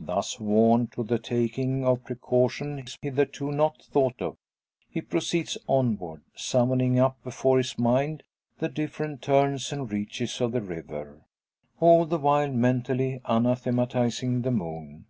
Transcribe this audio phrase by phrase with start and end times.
[0.00, 4.38] Thus warned to the taking of precautions hitherto not thought of,
[4.88, 8.22] he proceeds onward; summoning up before his mind
[8.58, 11.26] the different turns and reaches of the river,
[11.78, 15.04] all the while mentally anathematising the moon.